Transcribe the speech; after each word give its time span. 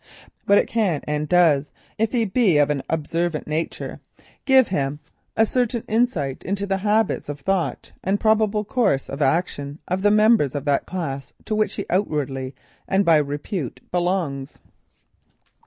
But 0.47 0.57
it 0.57 0.65
can 0.67 1.01
and 1.03 1.29
does 1.29 1.69
if 1.99 2.11
he 2.11 2.25
be 2.25 2.57
of 2.57 2.71
an 2.71 2.81
observant 2.89 3.45
nature, 3.45 3.99
give 4.45 4.69
him 4.69 4.99
a 5.37 5.45
certain 5.45 5.83
insight 5.87 6.43
into 6.43 6.65
the 6.65 6.77
habits 6.77 7.29
of 7.29 7.39
thought 7.41 7.91
and 8.03 8.19
probable 8.19 8.65
course 8.65 9.09
of 9.11 9.21
action 9.21 9.77
of 9.87 10.01
the 10.01 10.09
members 10.09 10.55
of 10.55 10.65
that 10.65 10.87
class 10.87 11.33
to 11.45 11.53
which 11.53 11.75
he 11.75 11.85
outwardly, 11.87 12.55
and 12.87 13.05
by 13.05 13.17
repute, 13.17 13.79
belongs. 13.91 14.57